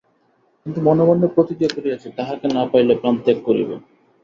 [0.61, 3.69] কিন্তু মনে মনে প্রতিজ্ঞা করিয়াছি তাহাকে না পাইলে প্রাণত্যাগ করিব।